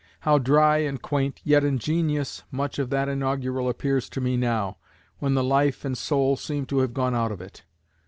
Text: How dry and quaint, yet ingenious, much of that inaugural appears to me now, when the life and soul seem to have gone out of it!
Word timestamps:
How 0.21 0.39
dry 0.39 0.77
and 0.79 0.99
quaint, 0.99 1.41
yet 1.43 1.63
ingenious, 1.63 2.41
much 2.49 2.79
of 2.79 2.89
that 2.89 3.07
inaugural 3.07 3.69
appears 3.69 4.09
to 4.09 4.19
me 4.19 4.35
now, 4.35 4.77
when 5.19 5.35
the 5.35 5.43
life 5.43 5.85
and 5.85 5.95
soul 5.95 6.35
seem 6.35 6.65
to 6.73 6.79
have 6.79 6.95
gone 6.95 7.13
out 7.13 7.31
of 7.31 7.39
it! 7.39 7.61